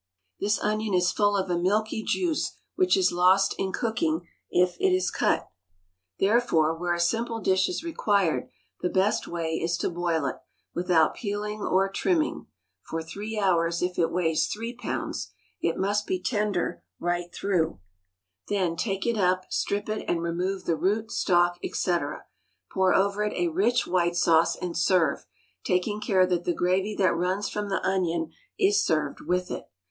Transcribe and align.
This 0.39 0.59
onion 0.59 0.95
is 0.95 1.11
full 1.11 1.37
of 1.37 1.47
a 1.51 1.59
milky 1.59 2.01
juice, 2.03 2.53
which 2.73 2.97
is 2.97 3.11
lost 3.11 3.53
in 3.59 3.71
cooking 3.71 4.27
if 4.49 4.75
it 4.79 4.91
is 4.91 5.11
cut. 5.11 5.47
Therefore, 6.19 6.75
where 6.75 6.95
a 6.95 6.99
simple 6.99 7.39
dish 7.39 7.69
is 7.69 7.83
required, 7.83 8.49
the 8.81 8.89
best 8.89 9.27
way 9.27 9.51
is 9.61 9.77
to 9.77 9.91
boil 9.91 10.25
it, 10.25 10.37
without 10.73 11.13
peeling 11.13 11.61
or 11.61 11.87
trimming, 11.87 12.47
for 12.81 13.03
three 13.03 13.37
hours 13.37 13.83
if 13.83 13.99
it 13.99 14.11
weighs 14.11 14.47
three 14.47 14.73
pounds 14.75 15.29
(it 15.61 15.77
must 15.77 16.07
be 16.07 16.19
tender 16.19 16.81
right 16.99 17.31
through); 17.31 17.79
then 18.49 18.75
take 18.75 19.05
it 19.05 19.19
up, 19.19 19.45
strip 19.53 19.87
it, 19.87 20.03
and 20.07 20.23
remove 20.23 20.65
the 20.65 20.75
root, 20.75 21.11
stalk, 21.11 21.59
etc. 21.63 22.25
Pour 22.71 22.91
over 22.95 23.23
it 23.23 23.33
a 23.33 23.49
rich 23.49 23.85
white 23.85 24.15
sauce, 24.15 24.55
and 24.55 24.75
serve, 24.75 25.27
taking 25.63 26.01
care 26.01 26.25
that 26.25 26.43
the 26.43 26.55
gravy 26.55 26.95
that 26.95 27.13
runs 27.15 27.47
from 27.47 27.69
the 27.69 27.85
onion 27.87 28.31
is 28.57 28.83
served 28.83 29.21
with 29.21 29.51
it. 29.51 29.69